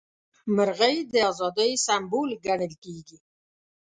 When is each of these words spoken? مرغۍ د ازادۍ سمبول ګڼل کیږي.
مرغۍ 0.55 0.97
د 1.13 1.15
ازادۍ 1.29 1.71
سمبول 1.85 2.29
ګڼل 2.45 2.73
کیږي. 2.83 3.17